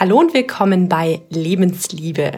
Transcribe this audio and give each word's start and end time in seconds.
Hallo 0.00 0.18
und 0.18 0.32
willkommen 0.32 0.88
bei 0.88 1.20
Lebensliebe 1.28 2.32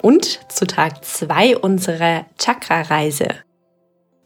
und 0.00 0.38
zu 0.52 0.68
Tag 0.68 1.04
2 1.04 1.58
unserer 1.58 2.26
Chakra-Reise. 2.38 3.30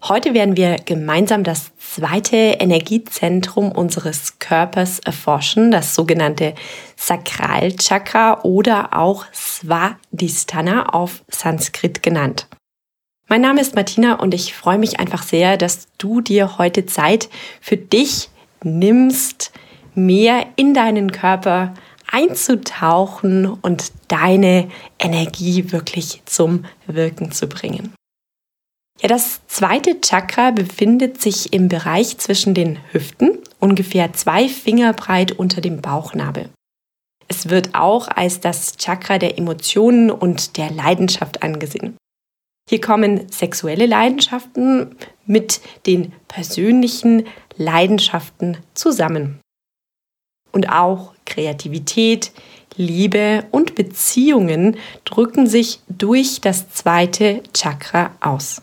Heute 0.02 0.34
werden 0.34 0.58
wir 0.58 0.76
gemeinsam 0.76 1.42
das 1.42 1.74
zweite 1.78 2.36
Energiezentrum 2.36 3.72
unseres 3.72 4.38
Körpers 4.40 4.98
erforschen, 4.98 5.70
das 5.70 5.94
sogenannte 5.94 6.54
Sakralchakra 6.96 8.42
oder 8.42 8.94
auch 8.94 9.24
Svadhisthana 9.32 10.90
auf 10.90 11.24
Sanskrit 11.28 12.02
genannt. 12.02 12.46
Mein 13.26 13.40
Name 13.40 13.62
ist 13.62 13.74
Martina 13.74 14.16
und 14.16 14.34
ich 14.34 14.52
freue 14.52 14.76
mich 14.76 15.00
einfach 15.00 15.22
sehr, 15.22 15.56
dass 15.56 15.86
du 15.96 16.20
dir 16.20 16.58
heute 16.58 16.84
Zeit 16.84 17.30
für 17.62 17.78
dich 17.78 18.28
nimmst, 18.62 19.50
mehr 19.94 20.46
in 20.56 20.74
deinen 20.74 21.10
Körper 21.10 21.72
einzutauchen 22.12 23.46
und 23.46 23.90
deine 24.08 24.68
Energie 24.98 25.72
wirklich 25.72 26.22
zum 26.26 26.64
Wirken 26.86 27.32
zu 27.32 27.48
bringen. 27.48 27.94
Ja, 29.00 29.08
das 29.08 29.40
zweite 29.48 30.00
Chakra 30.00 30.52
befindet 30.52 31.20
sich 31.20 31.52
im 31.52 31.68
Bereich 31.68 32.18
zwischen 32.18 32.54
den 32.54 32.78
Hüften, 32.92 33.38
ungefähr 33.58 34.12
zwei 34.12 34.46
Finger 34.46 34.92
breit 34.92 35.32
unter 35.32 35.60
dem 35.60 35.80
Bauchnabel. 35.80 36.50
Es 37.26 37.48
wird 37.48 37.74
auch 37.74 38.08
als 38.08 38.40
das 38.40 38.76
Chakra 38.76 39.18
der 39.18 39.38
Emotionen 39.38 40.10
und 40.10 40.56
der 40.58 40.70
Leidenschaft 40.70 41.42
angesehen. 41.42 41.96
Hier 42.68 42.80
kommen 42.80 43.28
sexuelle 43.32 43.86
Leidenschaften 43.86 44.94
mit 45.26 45.60
den 45.86 46.12
persönlichen 46.28 47.26
Leidenschaften 47.56 48.58
zusammen 48.74 49.41
und 50.52 50.68
auch 50.68 51.12
Kreativität, 51.24 52.32
Liebe 52.76 53.44
und 53.50 53.74
Beziehungen 53.74 54.76
drücken 55.04 55.46
sich 55.46 55.80
durch 55.88 56.40
das 56.40 56.70
zweite 56.70 57.42
Chakra 57.52 58.12
aus. 58.20 58.62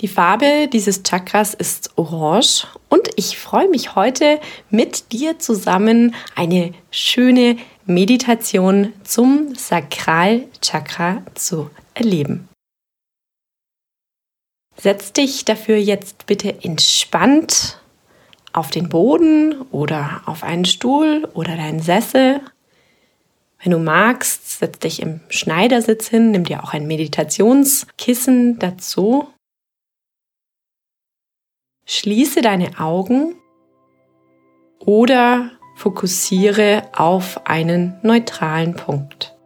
Die 0.00 0.08
Farbe 0.08 0.68
dieses 0.70 1.02
Chakras 1.02 1.54
ist 1.54 1.96
orange 1.96 2.66
und 2.90 3.08
ich 3.16 3.38
freue 3.38 3.68
mich 3.68 3.94
heute 3.94 4.40
mit 4.68 5.12
dir 5.12 5.38
zusammen 5.38 6.14
eine 6.34 6.74
schöne 6.90 7.56
Meditation 7.86 8.92
zum 9.04 9.54
Sakralchakra 9.54 11.22
zu 11.34 11.70
erleben. 11.94 12.48
Setz 14.76 15.14
dich 15.14 15.46
dafür 15.46 15.78
jetzt 15.78 16.26
bitte 16.26 16.62
entspannt 16.62 17.80
auf 18.56 18.70
den 18.70 18.88
Boden 18.88 19.60
oder 19.70 20.22
auf 20.26 20.42
einen 20.42 20.64
Stuhl 20.64 21.28
oder 21.34 21.56
deinen 21.56 21.80
Sessel. 21.80 22.40
Wenn 23.62 23.72
du 23.72 23.78
magst, 23.78 24.58
setz 24.58 24.78
dich 24.78 25.02
im 25.02 25.20
Schneidersitz 25.28 26.08
hin, 26.08 26.30
nimm 26.30 26.44
dir 26.44 26.64
auch 26.64 26.72
ein 26.72 26.86
Meditationskissen 26.86 28.58
dazu. 28.58 29.28
Schließe 31.84 32.40
deine 32.40 32.80
Augen 32.80 33.36
oder 34.78 35.50
fokussiere 35.76 36.82
auf 36.96 37.46
einen 37.46 37.98
neutralen 38.02 38.74
Punkt. 38.74 39.36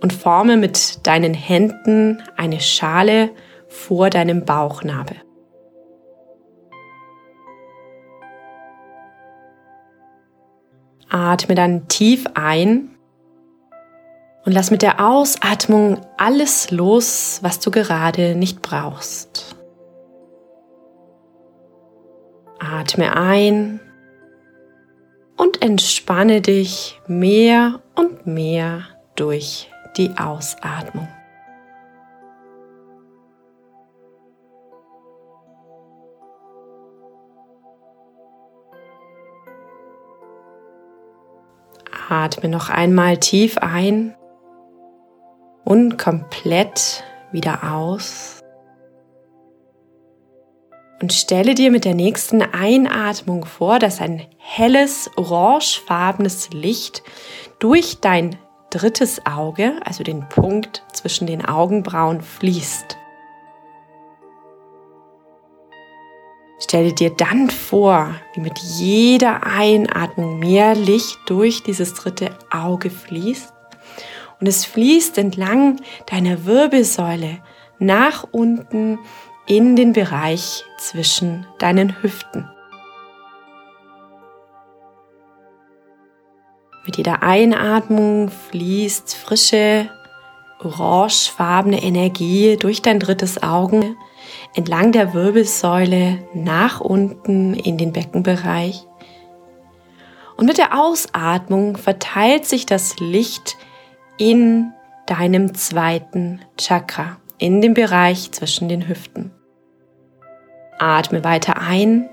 Und 0.00 0.12
forme 0.12 0.56
mit 0.56 1.06
deinen 1.06 1.34
Händen 1.34 2.22
eine 2.36 2.60
Schale 2.60 3.30
vor 3.68 4.10
deinem 4.10 4.44
Bauchnabel. 4.44 5.25
Atme 11.08 11.54
dann 11.54 11.88
tief 11.88 12.26
ein 12.34 12.96
und 14.44 14.52
lass 14.52 14.70
mit 14.70 14.82
der 14.82 15.04
Ausatmung 15.04 16.00
alles 16.16 16.70
los, 16.70 17.40
was 17.42 17.60
du 17.60 17.70
gerade 17.70 18.34
nicht 18.34 18.62
brauchst. 18.62 19.56
Atme 22.58 23.16
ein 23.16 23.80
und 25.36 25.62
entspanne 25.62 26.40
dich 26.40 27.00
mehr 27.06 27.80
und 27.94 28.26
mehr 28.26 28.82
durch 29.14 29.70
die 29.96 30.10
Ausatmung. 30.16 31.08
Atme 42.08 42.48
noch 42.48 42.70
einmal 42.70 43.18
tief 43.18 43.58
ein 43.58 44.14
und 45.64 45.98
komplett 45.98 47.04
wieder 47.32 47.72
aus. 47.74 48.40
Und 51.00 51.12
stelle 51.12 51.54
dir 51.54 51.70
mit 51.70 51.84
der 51.84 51.94
nächsten 51.94 52.40
Einatmung 52.40 53.44
vor, 53.44 53.78
dass 53.78 54.00
ein 54.00 54.26
helles 54.38 55.10
orangefarbenes 55.16 56.50
Licht 56.50 57.02
durch 57.58 58.00
dein 58.00 58.36
drittes 58.70 59.26
Auge, 59.26 59.74
also 59.84 60.02
den 60.02 60.26
Punkt 60.28 60.82
zwischen 60.92 61.26
den 61.26 61.44
Augenbrauen, 61.44 62.22
fließt. 62.22 62.96
Stelle 66.58 66.92
dir 66.92 67.10
dann 67.10 67.50
vor, 67.50 68.14
wie 68.34 68.40
mit 68.40 68.58
jeder 68.58 69.46
Einatmung 69.46 70.38
mehr 70.38 70.74
Licht 70.74 71.18
durch 71.26 71.62
dieses 71.62 71.94
dritte 71.94 72.30
Auge 72.50 72.90
fließt. 72.90 73.52
Und 74.40 74.46
es 74.46 74.64
fließt 74.64 75.18
entlang 75.18 75.80
deiner 76.06 76.46
Wirbelsäule 76.46 77.38
nach 77.78 78.26
unten 78.32 78.98
in 79.46 79.76
den 79.76 79.92
Bereich 79.92 80.64
zwischen 80.78 81.46
deinen 81.58 82.02
Hüften. 82.02 82.48
Mit 86.86 86.96
jeder 86.96 87.22
Einatmung 87.22 88.30
fließt 88.30 89.14
frische, 89.14 89.90
orangefarbene 90.60 91.82
Energie 91.82 92.56
durch 92.56 92.80
dein 92.80 93.00
drittes 93.00 93.42
Auge 93.42 93.96
entlang 94.54 94.92
der 94.92 95.14
Wirbelsäule 95.14 96.18
nach 96.34 96.80
unten 96.80 97.54
in 97.54 97.78
den 97.78 97.92
Beckenbereich. 97.92 98.86
Und 100.36 100.46
mit 100.46 100.58
der 100.58 100.78
Ausatmung 100.78 101.76
verteilt 101.76 102.44
sich 102.44 102.66
das 102.66 102.98
Licht 102.98 103.56
in 104.18 104.72
deinem 105.06 105.54
zweiten 105.54 106.40
Chakra, 106.58 107.18
in 107.38 107.60
dem 107.60 107.74
Bereich 107.74 108.32
zwischen 108.32 108.68
den 108.68 108.88
Hüften. 108.88 109.30
Atme 110.78 111.24
weiter 111.24 111.58
ein 111.60 112.08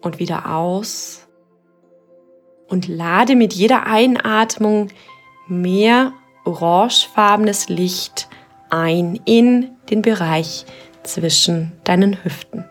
und 0.00 0.18
wieder 0.18 0.54
aus 0.54 1.28
und 2.68 2.88
lade 2.88 3.36
mit 3.36 3.52
jeder 3.52 3.86
Einatmung 3.86 4.88
mehr 5.46 6.14
orangefarbenes 6.44 7.68
Licht 7.68 8.28
ein 8.72 9.20
in 9.26 9.70
den 9.90 10.02
Bereich 10.02 10.64
zwischen 11.02 11.72
deinen 11.84 12.24
Hüften. 12.24 12.64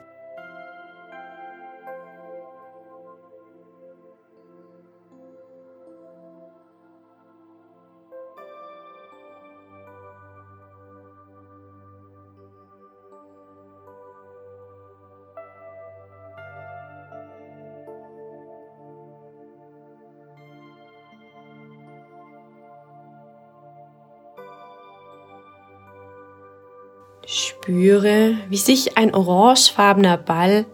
Spüre, 27.25 28.35
wie 28.49 28.57
sich 28.57 28.97
ein 28.97 29.13
orangefarbener 29.13 30.17
Ball 30.17 30.65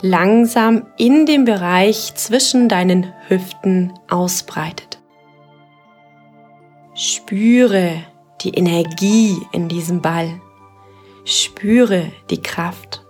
langsam 0.00 0.86
in 0.98 1.24
dem 1.24 1.44
Bereich 1.44 2.14
zwischen 2.14 2.68
deinen 2.68 3.12
Hüften 3.28 3.92
ausbreitet. 4.10 5.00
Spüre 6.94 8.04
die 8.42 8.50
Energie 8.50 9.36
in 9.52 9.68
diesem 9.68 10.02
Ball. 10.02 10.40
Spüre 11.24 12.12
die 12.28 12.42
Kraft. 12.42 13.02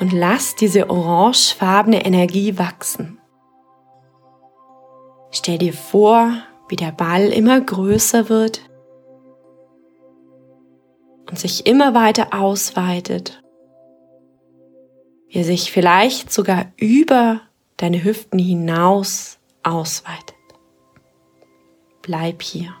Und 0.00 0.12
lass 0.12 0.54
diese 0.54 0.88
orangefarbene 0.88 2.04
Energie 2.04 2.58
wachsen. 2.58 3.20
Stell 5.30 5.58
dir 5.58 5.74
vor, 5.74 6.32
wie 6.68 6.76
der 6.76 6.92
Ball 6.92 7.26
immer 7.26 7.60
größer 7.60 8.28
wird 8.28 8.67
und 11.28 11.38
sich 11.38 11.66
immer 11.66 11.94
weiter 11.94 12.28
ausweitet. 12.32 13.42
wie 15.28 15.38
er 15.40 15.44
sich 15.44 15.70
vielleicht 15.70 16.32
sogar 16.32 16.72
über 16.76 17.42
deine 17.76 18.02
Hüften 18.02 18.38
hinaus 18.38 19.38
ausweitet. 19.62 20.34
Bleib 22.00 22.42
hier. 22.42 22.74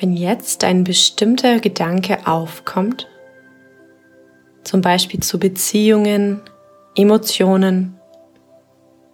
Wenn 0.00 0.14
jetzt 0.16 0.64
ein 0.64 0.82
bestimmter 0.84 1.60
Gedanke 1.60 2.26
aufkommt, 2.26 3.06
zum 4.64 4.80
Beispiel 4.80 5.20
zu 5.20 5.38
Beziehungen, 5.38 6.40
Emotionen, 6.96 7.98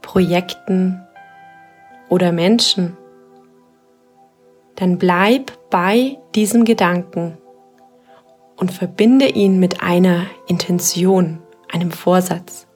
Projekten 0.01 1.05
oder 2.09 2.31
Menschen, 2.31 2.97
dann 4.77 4.97
bleib 4.97 5.51
bei 5.71 6.19
diesem 6.37 6.65
Gedanken 6.65 7.37
und 8.57 8.71
verbinde 8.71 9.27
ihn 9.27 9.59
mit 9.59 9.83
einer 9.83 10.27
Intention, 10.47 11.43
einem 11.73 11.91
Vorsatz. 11.91 12.69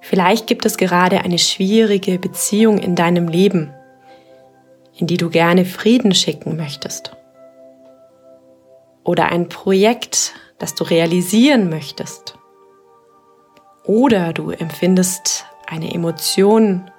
Vielleicht 0.00 0.46
gibt 0.46 0.64
es 0.64 0.76
gerade 0.76 1.22
eine 1.22 1.38
schwierige 1.38 2.20
Beziehung 2.20 2.78
in 2.78 2.94
deinem 2.94 3.26
Leben 3.26 3.74
in 5.00 5.06
die 5.06 5.16
du 5.16 5.30
gerne 5.30 5.64
Frieden 5.64 6.14
schicken 6.14 6.56
möchtest. 6.58 7.16
Oder 9.02 9.26
ein 9.26 9.48
Projekt, 9.48 10.34
das 10.58 10.74
du 10.74 10.84
realisieren 10.84 11.70
möchtest. 11.70 12.38
Oder 13.84 14.34
du 14.34 14.50
empfindest 14.50 15.46
eine 15.66 15.94
Emotion, 15.94 16.90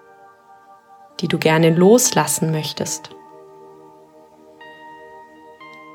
die 1.19 1.27
du 1.27 1.37
gerne 1.37 1.69
loslassen 1.69 2.51
möchtest. 2.51 3.11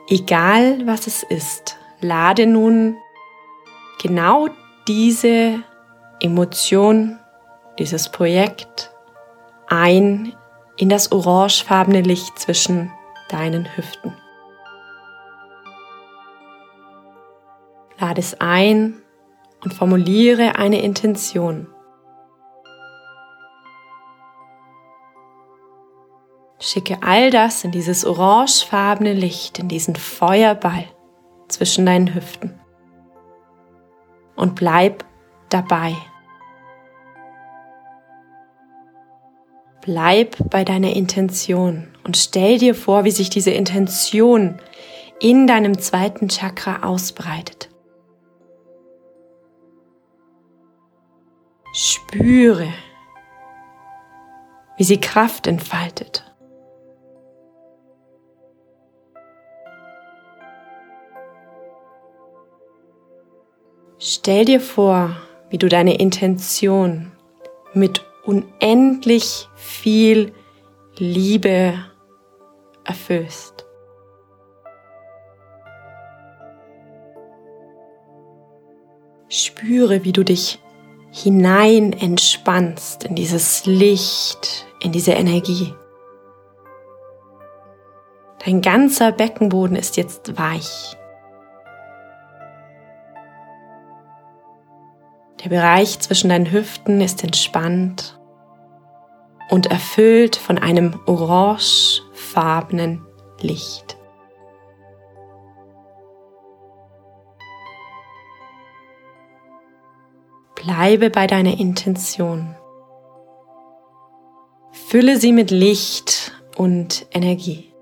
Egal 0.09 0.87
was 0.87 1.09
es 1.09 1.25
ist, 1.25 1.77
lade 2.01 2.47
nun 2.47 2.97
genau 4.01 4.47
diese 4.87 5.59
Emotion, 6.21 7.19
dieses 7.81 8.09
Projekt 8.13 8.93
ein 9.67 10.33
in 10.77 10.89
das 10.89 11.13
orangefarbene 11.13 12.03
Licht 12.03 12.39
zwischen 12.39 12.93
deinen 13.29 13.77
Hüften. 13.77 14.15
Lade 17.99 18.21
es 18.21 18.41
ein 18.41 19.03
und 19.65 19.73
formuliere 19.73 20.57
eine 20.57 20.83
Intention. 20.83 21.69
Schicke 26.59 26.99
all 27.03 27.31
das 27.31 27.65
in 27.65 27.71
dieses 27.71 28.05
orangefarbene 28.05 29.13
Licht, 29.13 29.59
in 29.59 29.69
diesen 29.69 29.97
Feuerball 29.97 30.85
zwischen 31.49 31.87
deinen 31.87 32.15
Hüften. 32.15 32.59
Und 34.37 34.55
bleib 34.57 35.05
dabei. 35.49 35.95
Bleib 39.87 40.37
bei 40.51 40.65
deiner 40.65 40.97
Intention 40.97 41.87
und 42.03 42.17
stell 42.17 42.59
dir 42.59 42.75
vor, 42.75 43.05
wie 43.05 43.13
sich 43.13 43.31
diese 43.31 43.53
Intention 43.53 44.61
in 45.21 45.47
deinem 45.47 45.79
zweiten 45.79 46.29
Chakra 46.29 46.83
ausbreitet. 46.83 47.69
Spüre, 51.73 52.67
wie 54.77 54.83
sie 54.83 55.01
Kraft 55.01 55.47
entfaltet. 55.47 56.25
Stell 64.01 64.47
dir 64.47 64.61
vor, 64.61 65.17
wie 65.49 65.59
du 65.59 65.69
deine 65.69 65.97
Intention 66.01 67.13
mit 67.73 68.05
unendlich 68.27 69.49
viel 69.55 70.33
Liebe 70.99 71.75
erfüllst. 72.85 73.65
Spüre, 79.29 80.05
wie 80.05 80.13
du 80.13 80.25
dich 80.25 80.61
hinein 81.11 81.93
entspannst 81.93 83.05
in 83.05 83.15
dieses 83.15 83.67
Licht, 83.67 84.67
in 84.81 84.93
diese 84.93 85.13
Energie. 85.13 85.75
Dein 88.45 88.61
ganzer 88.61 89.13
Beckenboden 89.13 89.77
ist 89.77 89.97
jetzt 89.97 90.39
weich. 90.39 90.97
Der 95.43 95.49
Bereich 95.49 95.99
zwischen 96.01 96.29
deinen 96.29 96.51
Hüften 96.51 97.01
ist 97.01 97.23
entspannt 97.25 98.16
und 99.51 99.67
erfüllt 99.67 100.37
von 100.37 100.57
einem 100.59 100.99
orangefarbenen 101.07 103.05
Licht. 103.41 103.97
Bleibe 110.55 111.11
bei 111.11 111.27
deiner 111.27 111.61
Intention. 111.61 112.57
Fülle 114.73 115.19
sie 115.19 115.33
mit 115.33 115.51
Licht 115.51 116.33
und 116.57 117.07
Energie. 117.13 117.76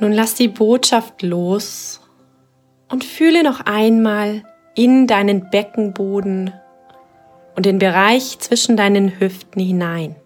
Nun 0.00 0.12
lass 0.12 0.34
die 0.34 0.48
Botschaft 0.48 1.22
los 1.22 2.00
und 2.88 3.04
fühle 3.04 3.42
noch 3.42 3.60
einmal 3.60 4.42
in 4.74 5.06
deinen 5.06 5.50
Beckenboden 5.50 6.54
und 7.54 7.66
den 7.66 7.78
Bereich 7.78 8.38
zwischen 8.38 8.78
deinen 8.78 9.20
Hüften 9.20 9.60
hinein. 9.60 10.16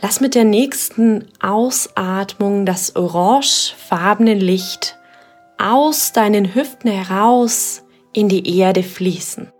Lass 0.00 0.20
mit 0.20 0.34
der 0.34 0.44
nächsten 0.44 1.28
Ausatmung 1.40 2.64
das 2.64 2.96
orangefarbene 2.96 4.34
Licht 4.34 4.96
aus 5.58 6.12
deinen 6.12 6.54
Hüften 6.54 6.90
heraus 6.90 7.82
in 8.12 8.28
die 8.28 8.58
Erde 8.58 8.82
fließen. 8.82 9.50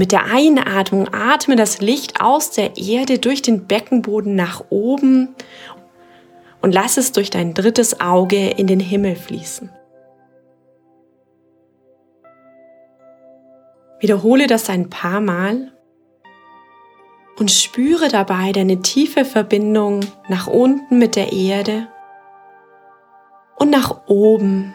Mit 0.00 0.12
der 0.12 0.24
Einatmung 0.32 1.12
atme 1.12 1.56
das 1.56 1.82
Licht 1.82 2.22
aus 2.22 2.52
der 2.52 2.78
Erde 2.78 3.18
durch 3.18 3.42
den 3.42 3.66
Beckenboden 3.66 4.34
nach 4.34 4.64
oben 4.70 5.34
und 6.62 6.72
lass 6.72 6.96
es 6.96 7.12
durch 7.12 7.28
dein 7.28 7.52
drittes 7.52 8.00
Auge 8.00 8.48
in 8.48 8.66
den 8.66 8.80
Himmel 8.80 9.14
fließen. 9.14 9.70
Wiederhole 13.98 14.46
das 14.46 14.70
ein 14.70 14.88
paar 14.88 15.20
Mal 15.20 15.70
und 17.38 17.50
spüre 17.50 18.08
dabei 18.08 18.52
deine 18.52 18.80
tiefe 18.80 19.26
Verbindung 19.26 20.00
nach 20.30 20.46
unten 20.46 20.96
mit 20.96 21.14
der 21.14 21.30
Erde 21.30 21.88
und 23.56 23.68
nach 23.68 24.08
oben 24.08 24.72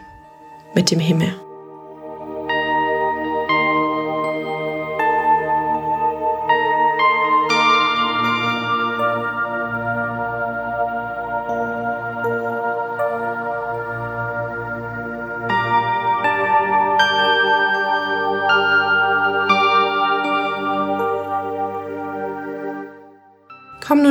mit 0.75 0.91
dem 0.91 0.99
Himmel. 0.99 1.33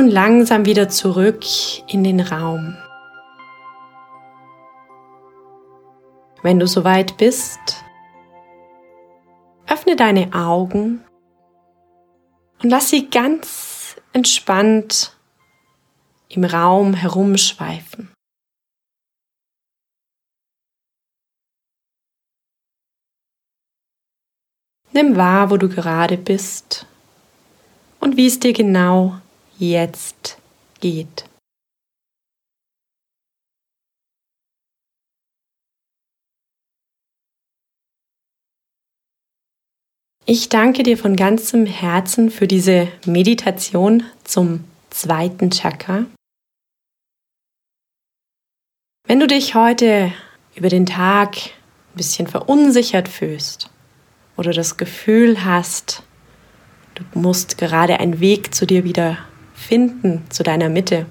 Nun 0.05 0.13
langsam 0.13 0.65
wieder 0.67 0.87
zurück 0.87 1.43
in 1.87 2.03
den 2.03 2.19
Raum. 2.19 2.77
Wenn 6.43 6.59
du 6.59 6.67
soweit 6.67 7.17
bist, 7.17 7.83
öffne 9.65 9.95
deine 9.95 10.31
Augen 10.31 11.03
und 12.61 12.69
lass 12.69 12.91
sie 12.91 13.09
ganz 13.09 13.95
entspannt 14.13 15.17
im 16.29 16.43
Raum 16.43 16.93
herumschweifen. 16.93 18.13
Nimm 24.91 25.15
wahr, 25.15 25.49
wo 25.49 25.57
du 25.57 25.67
gerade 25.67 26.15
bist 26.19 26.85
und 27.99 28.17
wie 28.17 28.27
es 28.27 28.39
dir 28.39 28.53
genau 28.53 29.19
jetzt 29.57 30.37
geht. 30.79 31.25
Ich 40.27 40.49
danke 40.49 40.81
dir 40.81 40.97
von 40.97 41.15
ganzem 41.15 41.67
Herzen 41.67 42.31
für 42.31 42.47
diese 42.47 42.87
Meditation 43.05 44.03
zum 44.23 44.63
zweiten 44.89 45.51
Chakra. 45.51 46.05
Wenn 49.07 49.19
du 49.19 49.27
dich 49.27 49.53
heute 49.53 50.11
über 50.55 50.69
den 50.69 50.87
Tag 50.87 51.35
ein 51.35 51.97
bisschen 51.97 52.25
verunsichert 52.25 53.07
fühlst 53.07 53.69
oder 54.35 54.51
das 54.51 54.77
Gefühl 54.77 55.45
hast, 55.45 56.01
du 56.95 57.03
musst 57.13 57.59
gerade 57.59 57.99
einen 57.99 58.19
Weg 58.19 58.55
zu 58.55 58.65
dir 58.65 58.83
wieder 58.83 59.19
finden, 59.55 60.23
zu 60.29 60.43
deiner 60.43 60.69
Mitte, 60.69 61.05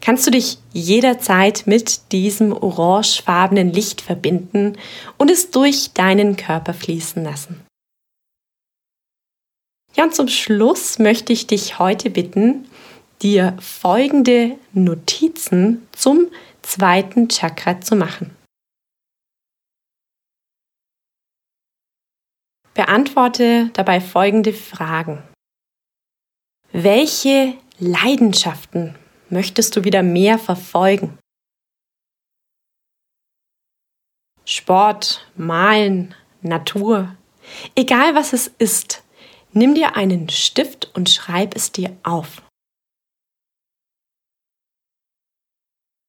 kannst 0.00 0.26
du 0.26 0.30
dich 0.30 0.58
jederzeit 0.72 1.66
mit 1.66 2.12
diesem 2.12 2.52
orangefarbenen 2.52 3.72
Licht 3.72 4.00
verbinden 4.00 4.76
und 5.16 5.30
es 5.30 5.50
durch 5.50 5.92
deinen 5.92 6.36
Körper 6.36 6.74
fließen 6.74 7.24
lassen. 7.24 7.64
Ja, 9.96 10.04
und 10.04 10.14
zum 10.14 10.28
Schluss 10.28 10.98
möchte 10.98 11.32
ich 11.32 11.46
dich 11.46 11.78
heute 11.78 12.10
bitten, 12.10 12.68
dir 13.22 13.56
folgende 13.60 14.58
Notizen 14.74 15.88
zum 15.92 16.28
zweiten 16.60 17.28
Chakra 17.28 17.80
zu 17.80 17.96
machen. 17.96 18.36
Beantworte 22.74 23.70
dabei 23.72 24.02
folgende 24.02 24.52
Fragen. 24.52 25.22
Welche 26.72 27.54
Leidenschaften 27.78 28.94
möchtest 29.28 29.76
du 29.76 29.84
wieder 29.84 30.02
mehr 30.02 30.38
verfolgen? 30.38 31.18
Sport, 34.44 35.26
Malen, 35.36 36.14
Natur, 36.40 37.16
egal 37.74 38.14
was 38.14 38.32
es 38.32 38.46
ist, 38.58 39.02
Nimm 39.56 39.74
dir 39.74 39.96
einen 39.96 40.28
Stift 40.28 40.90
und 40.94 41.08
schreib 41.08 41.56
es 41.56 41.72
dir 41.72 41.96
auf. 42.02 42.42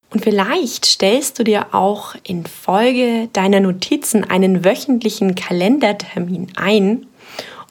Und 0.10 0.22
vielleicht 0.22 0.86
stellst 0.86 1.40
du 1.40 1.46
dir 1.46 1.74
auch 1.74 2.16
in 2.24 2.46
Folge 2.46 3.30
deiner 3.32 3.62
Notizen 3.62 4.26
einen 4.26 4.66
wöchentlichen 4.66 5.36
Kalendertermin 5.36 6.52
ein, 6.58 7.08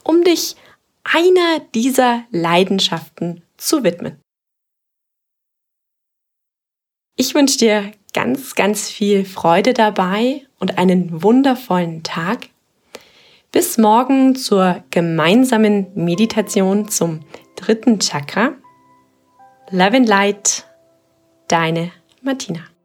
um 0.02 0.24
dich 0.24 0.56
einer 1.04 1.60
dieser 1.74 2.24
Leidenschaften 2.30 3.42
zu 3.56 3.84
widmen. 3.84 4.20
Ich 7.16 7.34
wünsche 7.34 7.58
dir 7.58 7.92
ganz, 8.12 8.54
ganz 8.54 8.90
viel 8.90 9.24
Freude 9.24 9.72
dabei 9.72 10.46
und 10.58 10.78
einen 10.78 11.22
wundervollen 11.22 12.02
Tag. 12.02 12.48
Bis 13.52 13.78
morgen 13.78 14.36
zur 14.36 14.84
gemeinsamen 14.90 15.86
Meditation 15.94 16.88
zum 16.88 17.20
dritten 17.56 18.00
Chakra. 18.00 18.52
Love 19.70 19.96
and 19.96 20.08
Light, 20.08 20.66
deine 21.48 21.90
Martina. 22.20 22.75